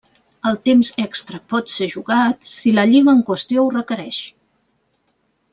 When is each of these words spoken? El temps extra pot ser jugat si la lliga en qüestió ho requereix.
El 0.51 0.55
temps 0.69 0.89
extra 1.03 1.41
pot 1.53 1.69
ser 1.75 1.89
jugat 1.95 2.49
si 2.53 2.75
la 2.79 2.87
lliga 2.95 3.15
en 3.17 3.23
qüestió 3.31 3.67
ho 3.67 3.71
requereix. 3.79 4.23